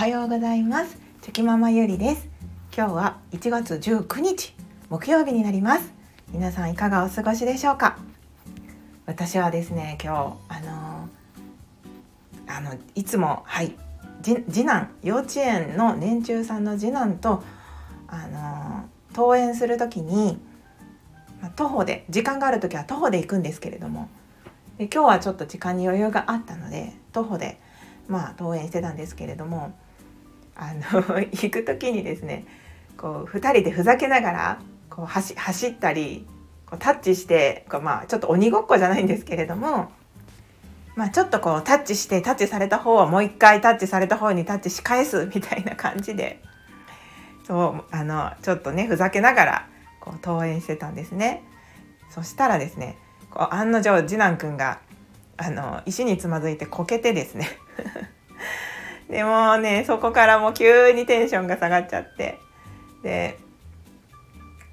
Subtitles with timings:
[0.00, 0.96] はようございます。
[1.20, 2.26] チョキママゆりです。
[2.74, 4.54] 今日は1月19日
[4.88, 5.92] 木曜日になります。
[6.32, 7.98] 皆さんいかがお過ごしでしょうか？
[9.04, 11.08] 私はですね今日あの
[12.46, 13.74] あのいつもはい
[14.22, 17.42] 次男幼稚園の年中さんの次男と
[18.08, 20.38] あの登園する時に
[21.56, 24.08] 徒歩で時間がある時は徒歩で行くんですけれども
[24.78, 27.60] で今日はちょっと時間に余裕があったので徒歩で
[28.08, 29.74] まあ登園してたんですけれども
[30.60, 32.44] あの 行く時にですね
[32.98, 34.58] こう2人でふざけながら
[34.90, 36.26] こう走走ったり
[36.66, 39.90] こうタッチしてこう、まあ、ちょっと鬼ごっこじゃないんですけれども、
[40.96, 46.42] まあ、ちょっとこうタッチしてタッチされた方はもう一回タッチされた方にタッチし返すみたいな感じで
[47.46, 49.66] そうあのちょっとねふざけながら
[49.98, 51.42] こう登園してたんですね。
[52.10, 52.98] そしたらですね
[53.30, 54.80] こう案の定次男くんが
[55.36, 57.48] あの石につまずいてこけてですね
[59.10, 62.38] でもねそこからもう急にテンションが下がっちゃって。
[63.02, 63.38] で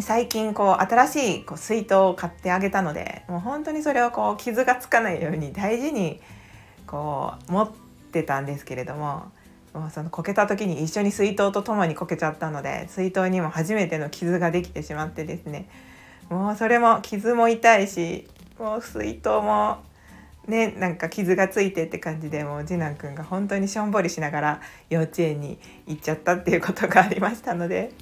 [0.00, 6.20] 最近こう新しいこう水筒を買ってあげたのでもう本当にそれをこう傷がつかないように大事に
[6.86, 7.70] こう持っ
[8.12, 9.24] てたんですけれども
[9.74, 15.68] もうそのこけた時に一緒に水筒とともにこけちゃったので水筒にも初めての傷ができてしまってですね。
[16.30, 19.78] もうそれも傷も痛いしもう水筒も
[20.48, 24.60] ねなんか傷がついてって感じでもう次男くんが本当にしょんぼりしながら
[24.90, 27.92] 幼稚園に行っちゃったっていうことがありましたので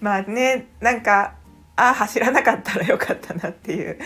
[0.00, 1.34] まあねなんか
[1.76, 3.98] ああ走らなかったらよかったなっていう、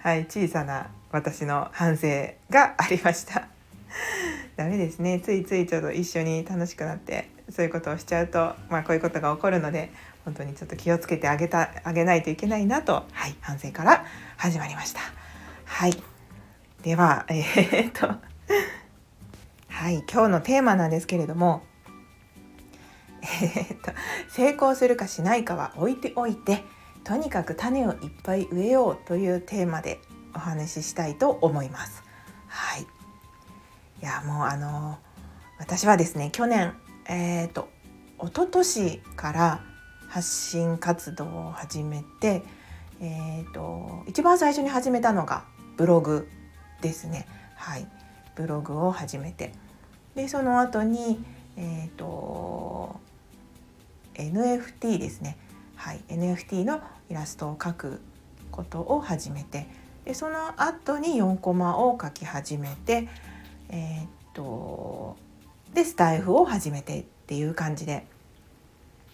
[0.00, 2.06] はい、小さな私の反省
[2.50, 3.48] がありました。
[4.56, 9.90] ダメですねついついちょっと一緒に楽しくなってそういうことをしちゃうと、まあ、こういうことが起こるので
[10.24, 14.04] 本当にちょっと気をつけてあげたあげないといけないなと、はい、反省から
[14.36, 15.00] 始まりました。
[15.64, 16.13] はい
[16.84, 18.06] ではえー、っ と
[19.68, 21.62] はい今日のテーマなんですけれども
[23.22, 23.90] えー、っと
[24.28, 26.62] 成功するかしないかは置いておいて
[27.02, 29.98] とにかく種をいっぱい植えようというテーマで
[30.34, 32.02] お話ししたいと思います。
[32.48, 32.86] はい、い
[34.02, 34.98] やもうあの
[35.58, 36.74] 私はですね去年
[37.06, 37.68] えーと、
[38.18, 39.60] と一昨年から
[40.08, 42.42] 発信活動を始めて、
[43.00, 45.44] えー、と一番最初に始めたのが
[45.76, 46.28] ブログ
[46.84, 47.26] ですね。
[47.56, 47.88] はい、
[48.36, 49.52] ブログを始めて。
[50.14, 51.24] でその後に、
[51.56, 53.00] えーと、
[54.14, 55.38] NFT ですね、
[55.76, 56.80] はい、NFT の
[57.10, 58.00] イラストを描く
[58.50, 59.66] ことを始めて。
[60.04, 63.08] でその後に4コマを描き始めて、
[63.70, 65.16] えー、と
[65.72, 68.06] でスタイフを始めてっていう感じで。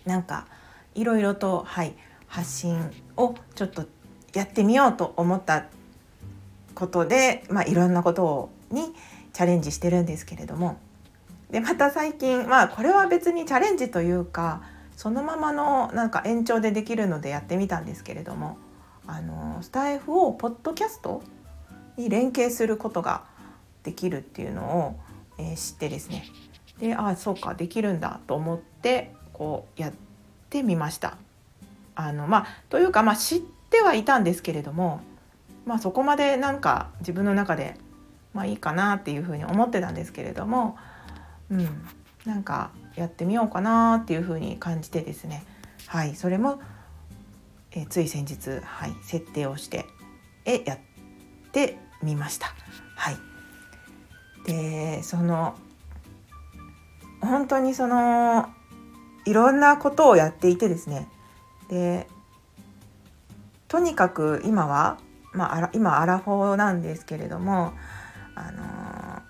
[0.06, 0.46] なんか
[0.94, 1.94] いろいろと、はい、
[2.26, 3.86] 発信をちょっと
[4.32, 5.66] やってみようと思った
[6.74, 8.94] ことで、まあ、いろんなことに
[9.32, 10.78] チャレンジしてるんですけれども。
[11.50, 14.62] でまた最近まあこれは別にチャレンジというか
[14.96, 18.56] そのままのなんか延長でできるのでやってみたんですけれども。
[19.12, 21.22] あのスタイフをポッドキャスト
[21.96, 23.24] に連携することが
[23.82, 25.00] できるっていうのを、
[25.36, 26.24] えー、知ってですね。
[26.78, 29.92] でああそうかできるんだと思ってこうやっ
[30.48, 31.16] てみました。
[31.96, 35.00] あのまあ、というか、まあ、知ってはいたんですけれども
[35.66, 37.76] まあ、そこまでなんか自分の中で
[38.32, 40.76] まあいいかなっていうふうに思ってたんですけれども、
[41.50, 41.68] うん、
[42.24, 45.44] なんかやってみようかなっていうふうに感じてですね。
[45.86, 46.60] はいそれも、
[47.72, 49.86] えつい先日、はい、設定をして
[50.44, 50.78] えやっ
[51.52, 52.54] てみました。
[52.96, 53.16] はい、
[54.46, 55.56] でその
[57.20, 58.48] 本当にその
[59.24, 61.08] いろんなことをやっていてですね。
[61.68, 62.06] で
[63.68, 64.98] とにかく今は
[65.32, 67.72] まあ、今アラフォーなんですけれども、
[68.34, 69.22] あのー、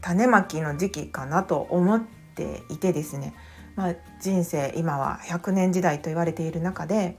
[0.00, 2.02] 種まきの時期かなと思っ
[2.34, 3.34] ていてですね、
[3.74, 7.18] まあ、人生今は100年時代と言われている中で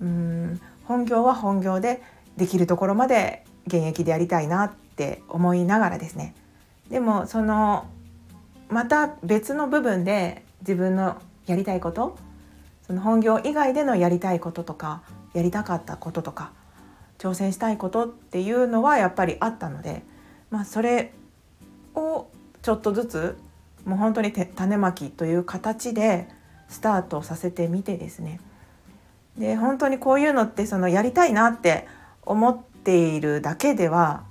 [0.00, 2.02] うん本業は本業で
[2.36, 6.34] できるところまで現役でやりたいなって思いながらですね。
[6.90, 7.86] でもその
[8.68, 12.16] また別の部分で自分のやりたいこと
[12.86, 15.02] その本業以外でのやりたいこととか
[15.34, 16.52] やりたかったこととか
[17.18, 20.02] 挑戦したいことっていうのはやっぱりあったので、
[20.50, 21.12] まあ、それ
[21.94, 22.26] を
[22.62, 23.38] ちょっとずつ
[23.84, 26.28] もう本当に種まきという形で
[26.68, 28.40] スタートさせてみてですね。
[29.38, 31.86] で本当にこういうのってそのやりたいなって
[32.22, 34.24] 思っているだけでは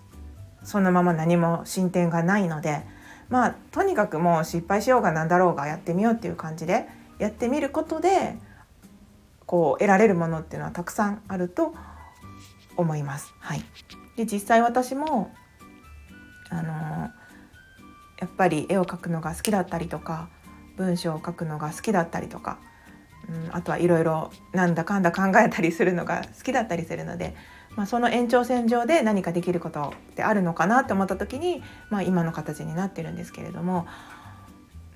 [0.64, 2.84] そのまま何も進展がないので
[3.30, 6.88] まあとにかくもう失敗しようが何だろうがやってみようっていう感じで
[7.18, 8.38] やってみることで
[9.52, 11.76] こう得られるものっていうのはたくさんあると
[12.78, 13.34] 思います。
[13.40, 13.62] はい、
[14.16, 15.36] で実際私も
[16.50, 20.30] あのやっぱり絵を描くのが好きだったりとか
[20.78, 22.60] 文章を書くのが好きだったりとか、
[23.28, 27.36] うん、あとはいろいろなんだかんだ考えたりするのが好きだったりするので、
[27.76, 33.86] まあ、その延長線上で何かできることってあるのかなって思った時に、まあ、今の形になってるんですけれども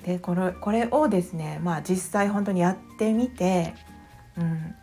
[0.06, 3.74] でこれこれをですね、まあ、実際本当にやってみて、
[4.38, 4.76] うん、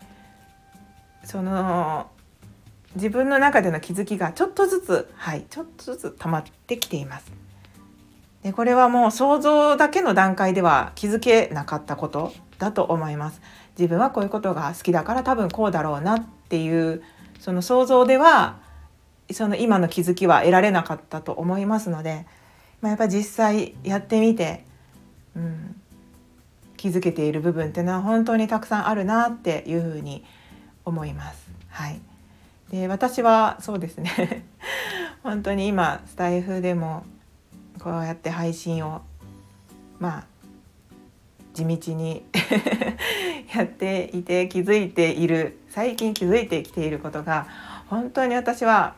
[1.24, 2.10] その
[2.94, 7.32] 自分の中での気づきがちょっとずつはいちょっとずつ溜まってきています。
[8.42, 13.40] でこれはもう想像だけの段階では気づけなかったことだと思います。
[13.78, 17.02] 自分はこういうことが好きだから多分こうだろうなっていう
[17.40, 18.60] その想像では
[19.30, 22.26] その今の気づきは得られなかったと思いますので、
[22.80, 24.64] まあ、やっぱり実際やってみて、
[25.36, 25.80] うん、
[26.82, 30.24] 気づけている部分っていうのは本当にたくさんあるなっていうふうに
[30.84, 31.48] 思います。
[31.68, 32.00] はい、
[32.72, 34.44] で私はそうですね
[35.22, 37.04] 本当に今スタイフでも
[37.78, 39.02] こうやって配信を
[40.00, 40.24] まあ
[41.54, 42.24] 地道に
[43.54, 47.46] やっていて気づいている最近気づいてきていることが
[47.86, 48.96] 本当に私は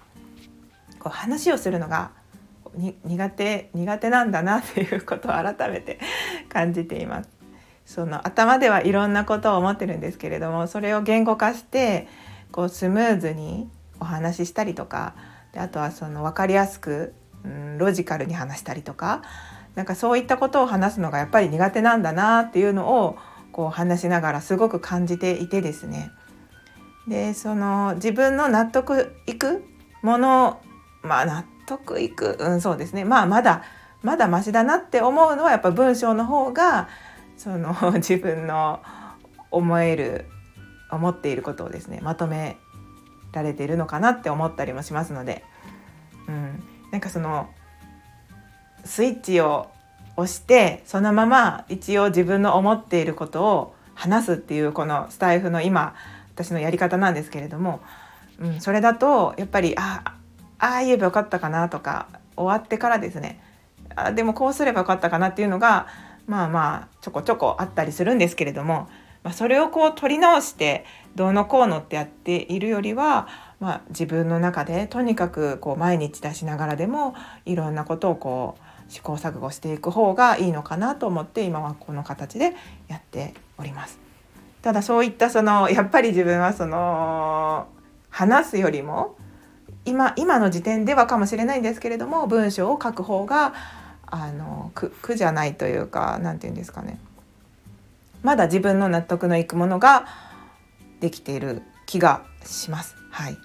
[0.99, 2.13] こう話をするのが
[3.05, 5.99] 苦手苦手なんだなっていうことを改めて
[6.49, 7.34] 感じています。
[7.85, 12.09] その頭ではいろんなことを思ってるんですけれどもそれを言語化して
[12.51, 13.69] こうスムーズに
[14.01, 15.15] お話ししたりとか
[15.53, 17.15] であとはその分かりやすく、
[17.45, 19.23] うん、ロジカルに話したりとか
[19.75, 23.17] なんかそういったことを話すのがやっぱり苦手なんだなっていうのを
[23.53, 26.11] こう話しながらすごく感じていてですね。
[27.09, 29.65] でその自分の納得いく
[30.03, 30.61] もの
[31.03, 33.05] まあ納得いく、うん、そうですね。
[33.05, 33.63] まあまだ
[34.03, 36.89] まだマシだなって思うのはやっぱ文章の方が
[37.45, 38.81] その 自分の
[39.51, 40.25] 思える
[40.91, 42.57] 思っていることをですねまとめ
[43.33, 45.45] られているのかなって思ったりもしますので、
[46.27, 47.49] うん、なんかその
[48.85, 49.69] スイッチを
[50.17, 55.95] 押してそのまま一応自分の思っていることを話すっていうこのスタイフの今
[56.35, 57.81] 私のやり方なんですけれども、
[58.41, 60.17] うん、それだとやっぱりあ
[60.59, 63.41] あ言えばよかったかなとか終わってからですね
[63.97, 65.89] あでもこうすればよかったかなっていうのが
[66.27, 68.89] まあまあちょこちょこあったりするんですけれども、
[69.23, 70.85] まあ、それをこう取り直して
[71.15, 73.29] どうのこうのってやっているよりは、
[73.61, 82.55] まあ、自分の中でとにかくこう毎日出しながらでもいろんなことをこう試行錯誤していく方がいいのかなと思って今はこの形で
[82.89, 83.99] やっております。
[84.63, 87.67] ただそういったそのやっぱり自分はその
[88.09, 89.17] 話すよりも
[89.85, 93.53] 今今の時点ではかもしれないんですけれども文章を書く方が
[94.17, 97.01] あの苦苦じゃないというか何て言うんですかね
[98.23, 100.07] まだ自分の納得のいくものが
[101.01, 102.97] できている気がします。
[103.11, 103.37] はい、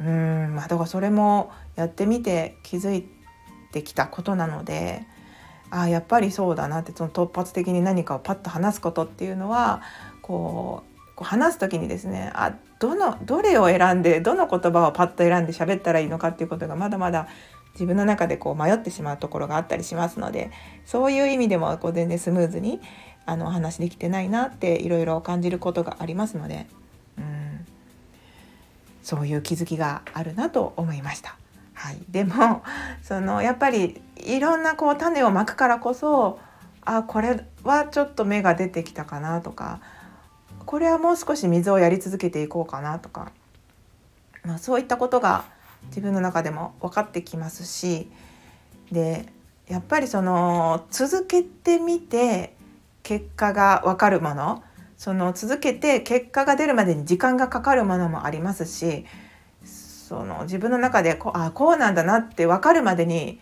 [0.00, 3.08] うんまあだからそれもやってみて気づい
[3.72, 5.06] てきたことなので
[5.70, 9.82] ああやっぱりそうだなってその突発的に何かをパッと話すことっていうのは
[10.20, 17.28] こうこう話す時にですねあどのどれを選んでどの言葉をパッと選んで喋ったらいいのかっていうことがまだまだ
[17.74, 20.50] 自分の中でこう迷ってしまうところがあったりしますので
[20.86, 22.80] そういう意味でもこう全然スムーズに
[23.26, 26.66] あのお話できてないなっていろいろ感じることがありますので
[27.18, 27.66] うん
[29.02, 31.36] そういう気づきがあるなと思いました。
[31.74, 32.62] はい、でも
[33.02, 36.38] そのやっぱりいろんなこう種をまくからこそ
[36.82, 39.80] あこれはちょっと芽が出てきたかなとか
[40.64, 43.32] これはもう少し水をやり続けていこうかなとか、
[44.44, 45.44] まあ、そういったことが
[45.88, 48.10] 自分の中でも分かってきますし
[48.92, 49.26] で
[49.68, 52.54] やっぱりその続けてみて
[53.02, 54.62] 結果が分かるもの
[54.96, 59.04] その続けて結果が出るまでに時間がかかるものもありますし
[59.64, 63.40] その自分の中でこうあこうなんだなって分かるまでに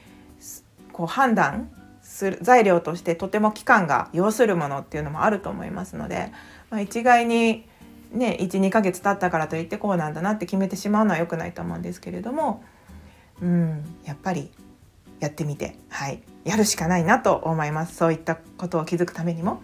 [0.92, 1.70] こう判断
[2.02, 6.32] する材料としてとても期間が要するものっていうのもあると思いますので、
[6.70, 7.66] まあ、一概に
[8.12, 12.62] ね12ヶ月経ったからといってこうなんだなって決めてしまうのは良くないと思うんですけれども、
[13.40, 14.50] うん、やっぱり
[15.20, 19.62] やってみて、はい、やるしかないなと思いますそういったことを気づくためにも。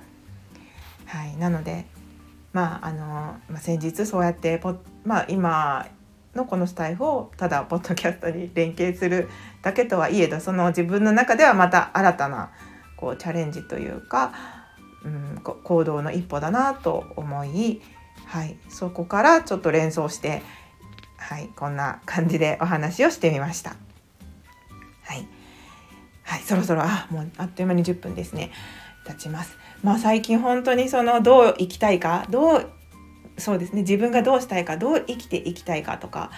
[1.06, 1.86] はい、なので
[2.52, 2.98] まああの、
[3.48, 4.74] まあ、先日そうやってポ、
[5.04, 5.86] まあ、今
[6.34, 9.28] のこのスタイフをただポッドキャストに連携する
[9.62, 12.50] だけとはいえどその自分の中ではまた新たな
[12.96, 14.32] こうチャレンジというか、
[15.04, 17.80] うん、行動の一歩だなと思い、
[18.26, 20.42] はい、そこからちょっと連想して、
[21.16, 23.76] はい、こんな感じでお話をしてみました。
[25.04, 25.26] はい、
[26.22, 28.50] はい、そろそろあもうあっという間に10分ですね。
[29.06, 29.56] 経ちます。
[29.82, 32.70] まあ最近本当にそのどう生きたいかどう
[33.38, 33.82] そうですね。
[33.82, 36.30] 自分がどうしたいかどう生きていきたいかとか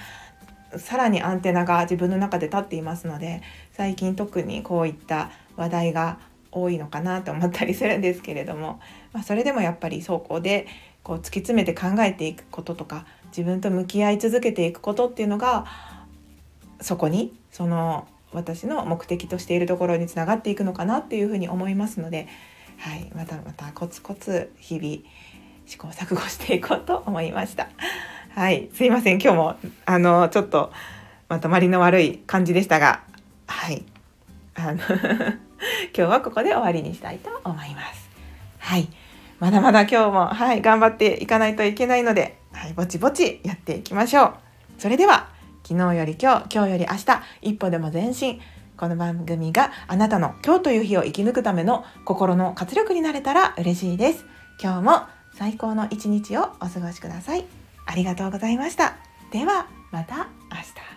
[0.77, 6.21] さらにアンテナが自分の中で立っていますので最近特にこういった話題が
[6.53, 8.81] 多いのかなと思ったりするんですけれども、
[9.13, 10.67] まあ、それでもやっぱりそこで
[11.03, 15.67] こう突き詰めて考えていくこととか自分と向き合い続けていくことっていうのが
[16.81, 22.29] そこにその私の目的としているところにつながっていくのかなっていうふうに思いますので、
[22.79, 24.99] はい、またまたコツコツ日々
[25.67, 27.69] 試行錯誤していこうと思いました。
[28.35, 30.73] はい、すいません今日もあのちょっと
[31.29, 33.03] まとまりの悪い感じでしたが、
[33.47, 33.85] はい、
[34.55, 34.83] あの 今
[35.93, 38.09] 日はここで終わりにしたいと思います。
[38.59, 38.89] はい、
[39.41, 44.35] まだまだ今日もはい頑張っていかないといけないので、はい、ぼちぼちやっていきましょう。
[44.79, 45.31] それでは
[45.67, 48.41] 昨日より今日、今日より明日、一歩でも前進。
[48.77, 54.25] この番組があなたの今日という日を生き抜くための心の活力になれたら嬉しいです。
[54.63, 57.45] 今日も最高の一日をお過ごしください。
[57.87, 58.97] ありがとうございました。
[59.33, 60.90] ではまた明日。